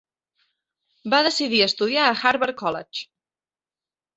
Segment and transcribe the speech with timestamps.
[1.13, 3.07] Va decidir estudiar a Harvard College.